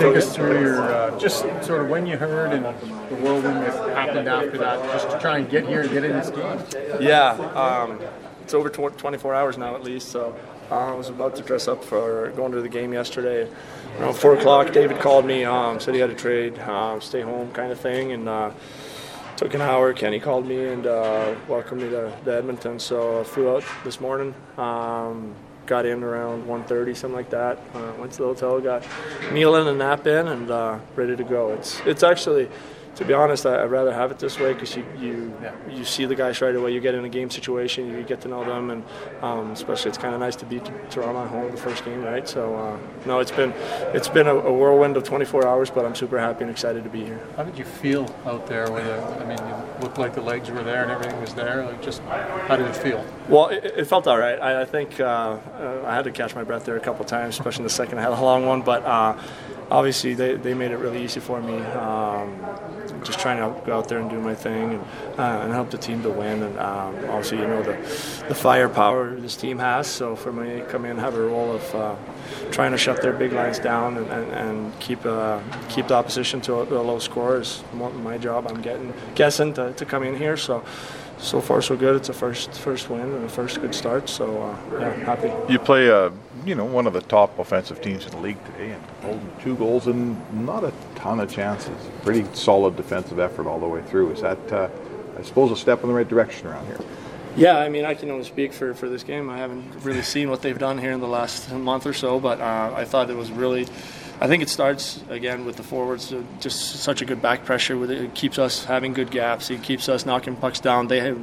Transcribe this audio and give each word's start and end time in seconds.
take 0.00 0.16
us 0.16 0.34
through 0.34 0.60
your 0.60 0.82
uh, 0.82 1.18
just 1.18 1.42
sort 1.62 1.82
of 1.82 1.88
when 1.88 2.06
you 2.06 2.16
heard 2.16 2.52
and 2.52 2.64
the 2.64 3.16
whirlwind 3.16 3.62
that 3.62 3.96
happened 3.96 4.28
after 4.28 4.58
that, 4.58 4.82
just 4.92 5.10
to 5.10 5.18
try 5.18 5.38
and 5.38 5.50
get 5.50 5.66
here 5.66 5.82
and 5.82 5.90
get 5.90 6.04
in 6.04 6.12
this 6.12 6.30
game. 6.30 7.00
Yeah, 7.00 7.30
um, 7.54 8.00
it's 8.42 8.54
over 8.54 8.68
tw- 8.68 8.96
24 8.96 9.34
hours 9.34 9.58
now 9.58 9.74
at 9.74 9.84
least. 9.84 10.08
So 10.08 10.36
uh, 10.70 10.92
I 10.92 10.94
was 10.94 11.08
about 11.08 11.36
to 11.36 11.42
dress 11.42 11.68
up 11.68 11.84
for 11.84 12.32
going 12.36 12.52
to 12.52 12.62
the 12.62 12.68
game 12.68 12.92
yesterday. 12.92 13.48
Around 13.98 14.14
four 14.14 14.34
o'clock, 14.34 14.72
David 14.72 15.00
called 15.00 15.26
me, 15.26 15.44
um, 15.44 15.80
said 15.80 15.94
he 15.94 16.00
had 16.00 16.10
a 16.10 16.14
trade, 16.14 16.58
um, 16.60 17.00
stay 17.00 17.20
home 17.20 17.52
kind 17.52 17.72
of 17.72 17.80
thing, 17.80 18.12
and. 18.12 18.28
Uh, 18.28 18.50
took 19.36 19.54
an 19.54 19.62
hour. 19.62 19.94
Kenny 19.94 20.20
called 20.20 20.46
me 20.46 20.66
and 20.66 20.86
uh, 20.86 21.34
welcomed 21.48 21.80
me 21.80 21.88
to, 21.88 22.14
to, 22.26 22.34
Edmonton. 22.34 22.78
So 22.78 23.20
I 23.20 23.24
flew 23.24 23.56
out 23.56 23.64
this 23.84 23.98
morning. 23.98 24.34
Um, 24.58 25.34
got 25.66 25.86
in 25.86 26.02
around 26.02 26.44
1.30, 26.46 26.96
something 26.96 27.16
like 27.16 27.30
that. 27.30 27.58
Uh, 27.74 27.92
went 27.98 28.12
to 28.12 28.18
the 28.18 28.24
hotel, 28.24 28.60
got 28.60 28.84
meal 29.32 29.56
in 29.56 29.66
and 29.66 29.78
nap 29.78 30.06
in, 30.06 30.28
and 30.28 30.50
uh, 30.50 30.78
ready 30.96 31.16
to 31.16 31.24
go. 31.24 31.52
It's 31.52 31.80
it's 31.86 32.02
actually 32.02 32.48
to 32.96 33.04
be 33.04 33.14
honest, 33.14 33.46
I, 33.46 33.62
would 33.62 33.70
rather 33.70 33.92
have 33.92 34.10
it 34.10 34.18
this 34.18 34.38
way 34.38 34.52
because 34.52 34.76
you 34.76 34.84
you, 34.98 35.32
yeah. 35.42 35.54
you 35.70 35.84
see 35.84 36.04
the 36.04 36.14
guys 36.14 36.40
right 36.40 36.54
away. 36.54 36.72
You 36.72 36.80
get 36.80 36.94
in 36.94 37.04
a 37.04 37.08
game 37.08 37.30
situation, 37.30 37.88
you 37.88 38.02
get 38.02 38.20
to 38.22 38.28
know 38.28 38.44
them, 38.44 38.70
and 38.70 38.84
um, 39.22 39.50
especially 39.52 39.90
it's 39.90 39.98
kind 39.98 40.14
of 40.14 40.20
nice 40.20 40.36
to 40.36 40.46
beat 40.46 40.64
Toronto 40.90 41.22
at 41.22 41.28
home 41.28 41.50
the 41.50 41.56
first 41.56 41.84
game, 41.84 42.02
right? 42.02 42.28
So 42.28 42.54
uh, 42.56 42.78
no, 43.06 43.20
it's 43.20 43.30
been 43.30 43.52
it's 43.94 44.08
been 44.08 44.26
a, 44.26 44.34
a, 44.34 44.52
whirlwind 44.52 44.96
of 44.96 45.04
24 45.04 45.46
hours, 45.46 45.70
but 45.70 45.84
I'm 45.84 45.94
super 45.94 46.18
happy 46.18 46.42
and 46.42 46.50
excited 46.50 46.84
to 46.84 46.90
be 46.90 47.04
here. 47.04 47.20
How 47.36 47.44
did 47.44 47.56
you 47.56 47.64
feel 47.64 48.14
out 48.26 48.46
there? 48.46 48.70
With 48.70 48.86
it? 48.86 49.00
I 49.20 49.24
mean, 49.24 49.38
you 49.38 49.82
looked 49.82 49.98
like 49.98 50.14
the 50.14 50.20
legs 50.20 50.50
were 50.50 50.62
there 50.62 50.82
and 50.82 50.90
everything 50.90 51.20
was 51.20 51.34
there. 51.34 51.64
Like, 51.64 51.82
just 51.82 52.02
how 52.02 52.56
did 52.56 52.66
it 52.66 52.76
feel? 52.76 53.04
Well, 53.28 53.48
it, 53.48 53.64
it 53.64 53.84
felt 53.86 54.06
all 54.06 54.18
right. 54.18 54.38
I, 54.40 54.62
I 54.62 54.64
think 54.64 55.00
uh, 55.00 55.04
uh, 55.04 55.84
I 55.86 55.94
had 55.94 56.04
to 56.04 56.10
catch 56.10 56.34
my 56.34 56.44
breath 56.44 56.64
there 56.64 56.76
a 56.76 56.80
couple 56.80 57.04
times, 57.04 57.38
especially 57.38 57.62
in 57.62 57.64
the 57.64 57.70
second. 57.70 57.98
I 57.98 58.02
had 58.02 58.12
a 58.18 58.20
long 58.20 58.46
one, 58.46 58.62
but 58.62 58.84
uh, 58.84 59.16
obviously 59.70 60.14
they, 60.14 60.34
they 60.34 60.54
made 60.54 60.70
it 60.70 60.76
really 60.76 61.02
easy 61.02 61.20
for 61.20 61.40
me. 61.40 61.58
Um, 61.58 62.40
just 63.04 63.18
trying 63.18 63.38
to 63.38 63.66
go 63.66 63.78
out 63.78 63.88
there 63.88 63.98
and 63.98 64.10
do 64.10 64.20
my 64.20 64.34
thing 64.34 64.74
and, 64.74 64.82
uh, 65.18 65.40
and 65.42 65.52
help 65.52 65.70
the 65.70 65.78
team 65.78 66.02
to 66.02 66.10
win. 66.10 66.42
And 66.42 66.58
um, 66.58 66.94
obviously, 67.08 67.38
you 67.38 67.46
know 67.46 67.62
the 67.62 67.72
the 68.28 68.34
firepower 68.34 69.14
this 69.16 69.36
team 69.36 69.58
has. 69.58 69.86
So 69.86 70.16
for 70.16 70.32
me 70.32 70.60
to 70.60 70.66
come 70.66 70.84
in 70.84 70.98
have 70.98 71.14
a 71.14 71.20
role 71.20 71.52
of 71.52 71.74
uh, 71.74 71.96
trying 72.50 72.72
to 72.72 72.78
shut 72.78 73.00
their 73.02 73.12
big 73.12 73.32
lines 73.32 73.58
down 73.58 73.96
and, 73.96 74.06
and, 74.10 74.32
and 74.32 74.80
keep 74.80 75.04
uh, 75.06 75.40
keep 75.68 75.88
the 75.88 75.94
opposition 75.94 76.40
to 76.42 76.54
a, 76.54 76.62
a, 76.64 76.82
low 76.82 76.98
score 76.98 77.40
is 77.40 77.62
my 77.72 78.18
job. 78.18 78.46
I'm 78.48 78.60
getting 78.60 78.92
guessing 79.14 79.54
to, 79.54 79.72
to 79.72 79.84
come 79.84 80.02
in 80.02 80.16
here. 80.16 80.36
So 80.36 80.64
so 81.20 81.40
far 81.40 81.62
so 81.62 81.76
good. 81.76 81.96
It's 81.96 82.08
a 82.08 82.12
first 82.12 82.52
first 82.52 82.90
win 82.90 83.02
and 83.02 83.24
a 83.24 83.28
first 83.28 83.60
good 83.60 83.74
start. 83.74 84.08
So 84.08 84.42
uh, 84.42 84.78
yeah, 84.78 84.92
happy. 85.04 85.52
You 85.52 85.58
play, 85.58 85.90
uh, 85.90 86.10
you 86.44 86.54
know, 86.54 86.64
one 86.64 86.86
of 86.86 86.92
the 86.92 87.02
top 87.02 87.38
offensive 87.38 87.80
teams 87.82 88.06
in 88.06 88.12
the 88.12 88.18
league 88.18 88.42
today, 88.46 88.72
and 88.72 88.82
holding 89.02 89.30
two 89.42 89.56
goals 89.56 89.86
and 89.86 90.16
not 90.44 90.64
a 90.64 90.72
ton 90.94 91.20
of 91.20 91.30
chances. 91.32 91.76
Pretty 92.02 92.24
solid 92.34 92.76
defensive 92.76 93.18
effort 93.18 93.46
all 93.46 93.60
the 93.60 93.68
way 93.68 93.82
through. 93.82 94.10
Is 94.12 94.22
that, 94.22 94.52
uh, 94.52 94.68
I 95.18 95.22
suppose, 95.22 95.52
a 95.52 95.56
step 95.56 95.82
in 95.82 95.88
the 95.88 95.94
right 95.94 96.08
direction 96.08 96.46
around 96.46 96.66
here? 96.66 96.80
Yeah, 97.36 97.58
I 97.58 97.68
mean, 97.68 97.84
I 97.84 97.94
can 97.94 98.10
only 98.10 98.24
speak 98.24 98.52
for, 98.52 98.74
for 98.74 98.88
this 98.88 99.04
game. 99.04 99.30
I 99.30 99.38
haven't 99.38 99.84
really 99.84 100.02
seen 100.02 100.30
what 100.30 100.42
they've 100.42 100.58
done 100.58 100.78
here 100.78 100.90
in 100.90 101.00
the 101.00 101.06
last 101.06 101.52
month 101.52 101.86
or 101.86 101.92
so, 101.92 102.18
but 102.18 102.40
uh, 102.40 102.72
I 102.74 102.84
thought 102.84 103.08
it 103.08 103.16
was 103.16 103.30
really 103.30 103.68
I 104.20 104.26
think 104.26 104.42
it 104.42 104.50
starts 104.50 105.02
again 105.08 105.46
with 105.46 105.56
the 105.56 105.62
forwards. 105.62 106.12
Uh, 106.12 106.22
just 106.40 106.76
such 106.82 107.00
a 107.00 107.06
good 107.06 107.22
back 107.22 107.46
pressure 107.46 107.78
with 107.78 107.90
it. 107.90 108.02
It 108.02 108.14
keeps 108.14 108.38
us 108.38 108.64
having 108.66 108.92
good 108.92 109.10
gaps. 109.10 109.50
It 109.50 109.62
keeps 109.62 109.88
us 109.88 110.04
knocking 110.04 110.36
pucks 110.36 110.60
down. 110.60 110.88
They 110.88 111.00
have, 111.00 111.18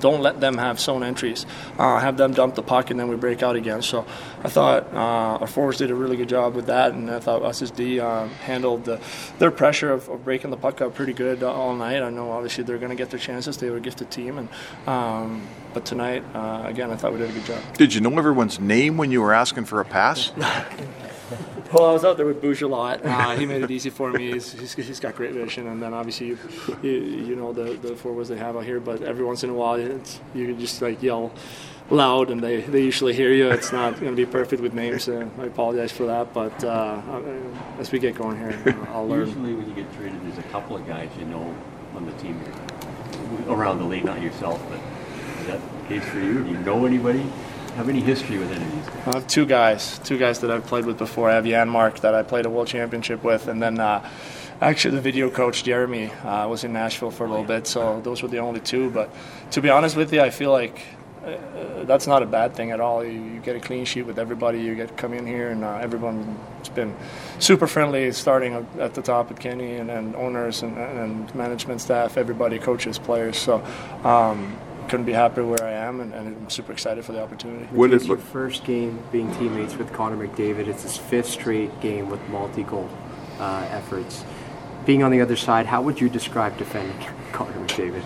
don't 0.00 0.22
let 0.22 0.40
them 0.40 0.56
have 0.56 0.80
zone 0.80 1.02
entries. 1.02 1.44
Uh, 1.78 1.98
have 1.98 2.16
them 2.16 2.32
dump 2.32 2.54
the 2.54 2.62
puck 2.62 2.90
and 2.90 2.98
then 2.98 3.08
we 3.08 3.16
break 3.16 3.42
out 3.42 3.54
again. 3.54 3.82
So 3.82 4.06
I 4.42 4.48
thought 4.48 4.86
uh, 4.94 5.40
our 5.40 5.46
forwards 5.46 5.76
did 5.76 5.90
a 5.90 5.94
really 5.94 6.16
good 6.16 6.30
job 6.30 6.54
with 6.54 6.66
that, 6.66 6.92
and 6.92 7.10
I 7.10 7.20
thought 7.20 7.42
us 7.42 7.60
as 7.60 7.70
D 7.70 8.00
uh, 8.00 8.28
handled 8.46 8.86
the, 8.86 8.98
their 9.38 9.50
pressure 9.50 9.92
of, 9.92 10.08
of, 10.08 10.24
breaking 10.24 10.50
the 10.50 10.56
puck 10.56 10.80
up 10.80 10.94
pretty 10.94 11.12
good 11.12 11.42
all 11.42 11.74
night. 11.74 12.02
I 12.02 12.08
know 12.08 12.30
obviously 12.30 12.64
they're 12.64 12.78
going 12.78 12.90
to 12.90 12.96
get 12.96 13.10
their 13.10 13.20
chances. 13.20 13.58
They 13.58 13.68
were 13.68 13.76
a 13.76 13.80
gifted 13.80 14.10
team, 14.10 14.38
and 14.38 14.48
um, 14.86 15.46
but 15.74 15.84
tonight 15.84 16.24
uh, 16.34 16.62
again 16.64 16.90
I 16.90 16.96
thought 16.96 17.12
we 17.12 17.18
did 17.18 17.28
a 17.28 17.34
good 17.34 17.44
job. 17.44 17.76
Did 17.76 17.92
you 17.92 18.00
know 18.00 18.16
everyone's 18.16 18.58
name 18.58 18.96
when 18.96 19.10
you 19.10 19.20
were 19.20 19.34
asking 19.34 19.66
for 19.66 19.80
a 19.80 19.84
pass? 19.84 20.32
Well, 21.72 21.88
I 21.88 21.92
was 21.94 22.04
out 22.04 22.18
there 22.18 22.26
with 22.26 22.42
Bouge 22.42 22.60
a 22.60 22.68
lot. 22.68 23.02
Uh, 23.02 23.34
he 23.34 23.46
made 23.46 23.62
it 23.62 23.70
easy 23.70 23.88
for 23.88 24.12
me. 24.12 24.32
He's, 24.32 24.52
he's, 24.52 24.74
he's 24.74 25.00
got 25.00 25.16
great 25.16 25.32
vision, 25.32 25.66
and 25.68 25.82
then 25.82 25.94
obviously 25.94 26.26
you, 26.26 26.38
you, 26.82 26.90
you, 26.90 27.34
know 27.34 27.54
the 27.54 27.72
the 27.78 27.96
forwards 27.96 28.28
they 28.28 28.36
have 28.36 28.58
out 28.58 28.64
here. 28.64 28.78
But 28.78 29.00
every 29.00 29.24
once 29.24 29.42
in 29.42 29.48
a 29.48 29.54
while, 29.54 29.76
it's, 29.76 30.20
you 30.34 30.46
can 30.48 30.60
just 30.60 30.82
like 30.82 31.02
yell 31.02 31.32
loud, 31.88 32.30
and 32.30 32.42
they, 32.42 32.60
they 32.60 32.82
usually 32.82 33.14
hear 33.14 33.32
you. 33.32 33.50
It's 33.50 33.72
not 33.72 33.98
going 33.98 34.12
to 34.12 34.16
be 34.16 34.26
perfect 34.26 34.60
with 34.60 34.74
names, 34.74 35.04
so 35.04 35.30
I 35.38 35.44
apologize 35.44 35.92
for 35.92 36.04
that. 36.06 36.34
But 36.34 36.62
uh, 36.62 37.00
as 37.78 37.90
we 37.90 37.98
get 37.98 38.16
going 38.16 38.36
here, 38.36 38.76
I'll 38.88 39.08
learn. 39.08 39.28
Usually, 39.28 39.54
when 39.54 39.66
you 39.66 39.74
get 39.74 39.90
traded, 39.94 40.20
there's 40.26 40.38
a 40.38 40.48
couple 40.50 40.76
of 40.76 40.86
guys 40.86 41.08
you 41.18 41.24
know 41.24 41.54
on 41.94 42.04
the 42.04 42.12
team 42.12 42.38
around 43.48 43.78
the 43.78 43.84
league, 43.84 44.04
not 44.04 44.20
yourself, 44.20 44.62
but 44.68 44.78
is 45.40 45.46
that 45.46 45.60
the 45.60 45.88
case 45.88 46.04
for 46.04 46.20
you? 46.20 46.44
Do 46.44 46.50
you 46.50 46.58
know 46.58 46.84
anybody? 46.84 47.24
Have 47.76 47.88
any 47.88 48.00
history 48.00 48.38
with 48.38 48.50
any 48.50 48.64
of 48.64 48.72
these 48.72 48.86
guys? 48.86 49.08
I 49.08 49.18
have 49.18 49.26
two 49.26 49.46
guys, 49.46 49.98
two 50.00 50.18
guys 50.18 50.40
that 50.40 50.50
I've 50.50 50.66
played 50.66 50.86
with 50.86 50.98
before. 50.98 51.30
I 51.30 51.34
have 51.34 51.44
Janmark 51.44 52.00
that 52.00 52.14
I 52.14 52.22
played 52.22 52.46
a 52.46 52.50
world 52.50 52.68
championship 52.68 53.24
with, 53.24 53.48
and 53.48 53.62
then 53.62 53.80
uh, 53.80 54.08
actually 54.60 54.94
the 54.94 55.00
video 55.00 55.30
coach 55.30 55.64
Jeremy 55.64 56.10
uh, 56.10 56.46
was 56.48 56.64
in 56.64 56.72
Nashville 56.72 57.10
for 57.10 57.26
a 57.26 57.30
little 57.30 57.44
bit. 57.44 57.66
So 57.66 58.00
those 58.02 58.22
were 58.22 58.28
the 58.28 58.38
only 58.38 58.60
two. 58.60 58.90
But 58.90 59.10
to 59.52 59.60
be 59.60 59.70
honest 59.70 59.96
with 59.96 60.12
you, 60.12 60.20
I 60.20 60.30
feel 60.30 60.52
like 60.52 60.82
uh, 61.24 61.84
that's 61.84 62.06
not 62.06 62.22
a 62.22 62.26
bad 62.26 62.54
thing 62.54 62.72
at 62.72 62.80
all. 62.80 63.04
You, 63.04 63.12
you, 63.12 63.40
get 63.40 63.56
a 63.56 63.60
clean 63.60 63.84
sheet 63.84 64.02
with 64.02 64.18
everybody. 64.18 64.60
You 64.60 64.74
get 64.74 64.96
come 64.96 65.14
in 65.14 65.26
here, 65.26 65.50
and 65.50 65.64
uh, 65.64 65.78
everyone's 65.80 66.68
been 66.70 66.94
super 67.38 67.66
friendly, 67.66 68.12
starting 68.12 68.66
at 68.78 68.94
the 68.94 69.02
top 69.02 69.28
with 69.28 69.38
Kenny 69.40 69.76
and, 69.76 69.90
and 69.90 70.14
owners 70.16 70.62
and, 70.62 70.76
and, 70.76 71.34
management 71.34 71.80
staff, 71.80 72.16
everybody, 72.16 72.58
coaches, 72.58 72.98
players. 72.98 73.38
So. 73.38 73.64
Um, 74.04 74.56
couldn't 74.92 75.06
be 75.06 75.12
happier 75.14 75.46
where 75.46 75.64
I 75.64 75.72
am, 75.72 76.02
and, 76.02 76.12
and 76.12 76.36
I'm 76.36 76.50
super 76.50 76.70
excited 76.70 77.02
for 77.02 77.12
the 77.12 77.22
opportunity. 77.22 77.64
What 77.74 77.94
is 77.94 78.06
your 78.06 78.18
first 78.18 78.62
game 78.62 79.02
being 79.10 79.34
teammates 79.36 79.74
with 79.74 79.90
Connor 79.90 80.18
McDavid? 80.18 80.66
It's 80.66 80.82
his 80.82 80.98
fifth 80.98 81.30
straight 81.30 81.80
game 81.80 82.10
with 82.10 82.20
multi-goal 82.28 82.90
uh, 83.38 83.66
efforts. 83.70 84.22
Being 84.84 85.02
on 85.02 85.10
the 85.10 85.22
other 85.22 85.34
side, 85.34 85.64
how 85.64 85.80
would 85.80 85.98
you 85.98 86.10
describe 86.10 86.58
defending 86.58 86.94
Connor 87.32 87.58
McDavid? 87.66 88.04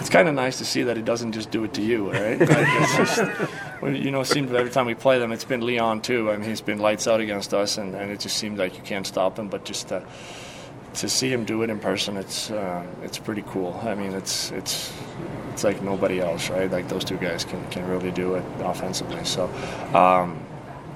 It's 0.00 0.08
kind 0.08 0.26
of 0.26 0.34
nice 0.34 0.56
to 0.56 0.64
see 0.64 0.84
that 0.84 0.96
he 0.96 1.02
doesn't 1.02 1.32
just 1.32 1.50
do 1.50 1.64
it 1.64 1.74
to 1.74 1.82
you, 1.82 2.10
right? 2.10 2.40
Like 2.40 2.48
just, 2.96 3.18
you 3.82 4.10
know, 4.10 4.22
it 4.22 4.24
seems 4.24 4.50
every 4.52 4.70
time 4.70 4.86
we 4.86 4.94
play 4.94 5.18
them, 5.18 5.32
it's 5.32 5.44
been 5.44 5.66
Leon 5.66 6.00
too. 6.00 6.30
I 6.30 6.38
mean, 6.38 6.48
he's 6.48 6.62
been 6.62 6.78
lights 6.78 7.06
out 7.06 7.20
against 7.20 7.52
us, 7.52 7.76
and, 7.76 7.94
and 7.94 8.10
it 8.10 8.20
just 8.20 8.38
seems 8.38 8.58
like 8.58 8.74
you 8.74 8.82
can't 8.82 9.06
stop 9.06 9.38
him. 9.38 9.48
But 9.48 9.66
just 9.66 9.92
uh, 9.92 10.00
to 10.96 11.08
see 11.08 11.30
him 11.30 11.44
do 11.44 11.62
it 11.62 11.70
in 11.70 11.78
person, 11.78 12.16
it's 12.16 12.50
uh, 12.50 12.84
it's 13.02 13.18
pretty 13.18 13.42
cool. 13.42 13.78
I 13.84 13.94
mean, 13.94 14.12
it's 14.12 14.50
it's 14.52 14.92
it's 15.52 15.64
like 15.64 15.82
nobody 15.82 16.20
else, 16.20 16.50
right? 16.50 16.70
Like 16.70 16.88
those 16.88 17.04
two 17.04 17.16
guys 17.16 17.44
can, 17.44 17.66
can 17.70 17.86
really 17.88 18.10
do 18.10 18.34
it 18.34 18.44
offensively. 18.60 19.24
So, 19.24 19.44
um, 19.94 20.38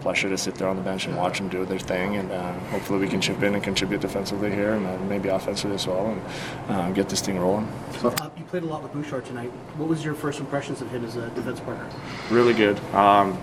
pleasure 0.01 0.31
to 0.31 0.39
sit 0.39 0.55
there 0.55 0.69
on 0.69 0.77
the 0.77 0.83
bench 0.83 1.07
and 1.07 1.17
watch 1.17 1.39
them 1.39 1.49
do 1.49 1.65
their 1.67 1.79
thing, 1.79 2.17
and 2.17 2.31
uh, 2.33 2.53
hopefully 2.71 2.99
we 2.99 3.09
can 3.09 3.21
chip 3.21 3.43
in 3.43 3.55
and 3.55 3.63
contribute 3.63 4.01
defensively 4.01 4.51
here, 4.51 4.73
and 4.73 4.87
uh, 4.87 4.97
maybe 5.05 5.29
offensively 5.29 5.75
as 5.75 5.87
well, 5.87 6.07
and 6.07 6.23
uh, 6.71 6.91
get 6.93 7.09
this 7.09 7.21
thing 7.21 7.39
rolling. 7.39 7.71
So, 8.01 8.09
uh, 8.09 8.31
you 8.37 8.45
played 8.45 8.63
a 8.63 8.67
lot 8.67 8.83
with 8.83 8.93
Bouchard 8.93 9.27
tonight. 9.27 9.51
What 9.77 9.89
was 9.89 10.05
your 10.05 10.15
first 10.15 10.41
impressions 10.41 10.81
of 10.81 10.91
him 10.91 11.05
as 11.05 11.17
a 11.17 11.29
defense 11.31 11.61
partner? 11.61 11.87
Really 12.31 12.55
good. 12.55 12.79
Um, 12.95 13.39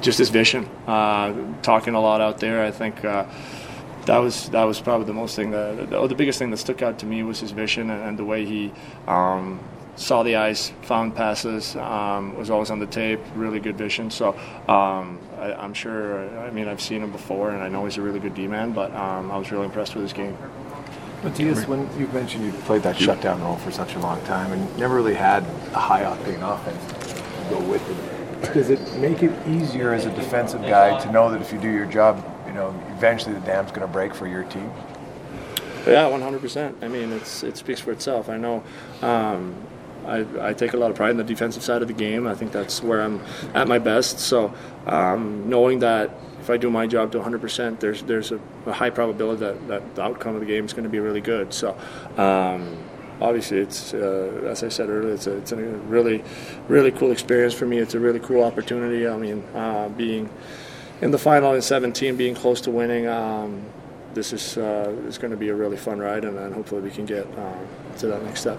just 0.00 0.18
his 0.18 0.30
vision, 0.30 0.64
uh, 0.86 1.34
talking 1.62 1.94
a 1.94 2.00
lot 2.00 2.20
out 2.20 2.38
there. 2.38 2.64
I 2.64 2.70
think 2.70 3.04
uh, 3.04 3.26
that 4.08 4.18
was 4.18 4.48
that 4.50 4.64
was 4.64 4.80
probably 4.80 5.06
the 5.06 5.12
most 5.12 5.36
thing 5.36 5.50
that 5.50 5.90
the, 5.90 6.06
the 6.06 6.14
biggest 6.14 6.38
thing 6.38 6.50
that 6.50 6.56
stuck 6.56 6.82
out 6.82 6.98
to 6.98 7.06
me 7.06 7.22
was 7.22 7.40
his 7.40 7.52
vision 7.52 7.90
and, 7.90 8.02
and 8.02 8.18
the 8.18 8.24
way 8.24 8.44
he 8.44 8.72
um, 9.06 9.60
saw 9.96 10.22
the 10.22 10.36
ice, 10.36 10.72
found 10.82 11.14
passes, 11.14 11.76
um, 11.76 12.34
was 12.36 12.50
always 12.50 12.70
on 12.70 12.78
the 12.78 12.86
tape, 12.86 13.20
really 13.34 13.60
good 13.60 13.76
vision. 13.76 14.10
So 14.10 14.30
um, 14.68 15.18
I, 15.36 15.64
am 15.64 15.74
sure. 15.74 16.28
I 16.38 16.50
mean, 16.50 16.68
I've 16.68 16.80
seen 16.80 17.02
him 17.02 17.12
before, 17.12 17.50
and 17.50 17.62
I 17.62 17.68
know 17.68 17.84
he's 17.84 17.98
a 17.98 18.02
really 18.02 18.20
good 18.20 18.34
D-man. 18.34 18.72
But 18.72 18.94
um, 18.94 19.30
I 19.30 19.36
was 19.36 19.50
really 19.50 19.64
impressed 19.64 19.94
with 19.94 20.02
his 20.02 20.12
game. 20.12 20.36
Mattias, 21.22 21.66
when 21.66 21.80
you 21.98 22.06
mentioned 22.08 22.44
you 22.44 22.52
played 22.62 22.82
that 22.84 22.96
shutdown 22.96 23.42
role 23.42 23.56
for 23.56 23.72
such 23.72 23.96
a 23.96 23.98
long 23.98 24.22
time 24.22 24.52
and 24.52 24.78
never 24.78 24.94
really 24.94 25.14
had 25.14 25.42
a 25.74 25.80
high 25.80 26.02
octane 26.02 26.40
offense 26.42 27.12
to 27.12 27.50
go 27.50 27.60
with 27.68 27.82
it, 27.90 28.54
does 28.54 28.70
it 28.70 28.80
make 28.98 29.24
it 29.24 29.32
easier 29.48 29.92
as 29.92 30.06
a 30.06 30.10
defensive 30.14 30.62
guy 30.62 30.96
to 31.00 31.10
know 31.10 31.28
that 31.28 31.40
if 31.40 31.52
you 31.52 31.58
do 31.58 31.68
your 31.68 31.86
job, 31.86 32.24
you 32.48 32.54
know, 32.54 32.74
eventually 32.96 33.34
the 33.34 33.46
dam's 33.46 33.70
going 33.70 33.86
to 33.86 33.92
break 33.92 34.14
for 34.14 34.26
your 34.26 34.42
team? 34.44 34.70
Yeah, 35.86 36.04
100%. 36.10 36.82
I 36.82 36.88
mean, 36.88 37.12
it's 37.12 37.42
it 37.42 37.56
speaks 37.56 37.80
for 37.80 37.92
itself. 37.92 38.28
I 38.28 38.36
know. 38.36 38.64
Um, 39.00 39.54
I, 40.06 40.24
I, 40.40 40.52
take 40.54 40.72
a 40.72 40.76
lot 40.76 40.90
of 40.90 40.96
pride 40.96 41.10
in 41.10 41.16
the 41.18 41.24
defensive 41.24 41.62
side 41.62 41.82
of 41.82 41.88
the 41.88 41.94
game. 41.94 42.26
I 42.26 42.34
think 42.34 42.50
that's 42.52 42.82
where 42.82 43.02
I'm 43.02 43.20
at 43.54 43.68
my 43.68 43.78
best. 43.78 44.18
So 44.18 44.54
um, 44.86 45.48
knowing 45.48 45.80
that 45.80 46.10
if 46.40 46.50
I 46.50 46.56
do 46.56 46.70
my 46.70 46.86
job 46.86 47.12
to 47.12 47.20
100%, 47.20 47.80
there's 47.80 48.02
there's 48.02 48.32
a, 48.32 48.40
a, 48.66 48.72
high 48.72 48.90
probability 48.90 49.40
that, 49.40 49.68
that 49.68 49.94
the 49.94 50.02
outcome 50.02 50.34
of 50.34 50.40
the 50.40 50.46
game 50.46 50.64
is 50.64 50.72
going 50.72 50.84
to 50.84 50.90
be 50.90 51.00
really 51.00 51.20
good. 51.20 51.52
So. 51.52 51.76
Um, 52.16 52.76
obviously, 53.20 53.58
it's 53.58 53.94
uh, 53.94 54.46
as 54.48 54.62
I 54.62 54.68
said 54.68 54.88
earlier, 54.88 55.14
it's 55.14 55.26
a, 55.26 55.36
it's 55.38 55.50
a 55.50 55.56
really, 55.56 56.22
really 56.68 56.92
cool 56.92 57.10
experience 57.10 57.52
for 57.52 57.66
me. 57.66 57.78
It's 57.78 57.94
a 57.94 58.00
really 58.00 58.20
cool 58.20 58.44
opportunity. 58.44 59.08
I 59.08 59.16
mean, 59.16 59.42
uh, 59.54 59.88
being 59.88 60.30
in 61.00 61.10
the 61.10 61.18
final 61.18 61.54
in 61.54 61.62
17, 61.62 62.16
being 62.16 62.34
close 62.34 62.60
to 62.62 62.70
winning, 62.70 63.06
um, 63.06 63.64
this 64.14 64.32
is 64.32 64.56
uh, 64.58 64.94
is 65.06 65.18
going 65.18 65.30
to 65.30 65.36
be 65.36 65.48
a 65.48 65.54
really 65.54 65.76
fun 65.76 65.98
ride, 65.98 66.24
and 66.24 66.36
then 66.36 66.52
hopefully 66.52 66.80
we 66.80 66.90
can 66.90 67.06
get 67.06 67.26
um, 67.38 67.66
to 67.98 68.06
that 68.08 68.22
next 68.24 68.40
step. 68.40 68.58